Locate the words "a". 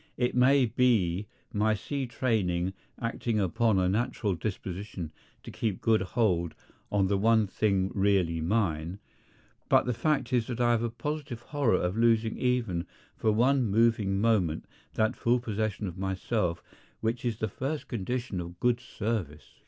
3.77-3.87, 10.81-10.89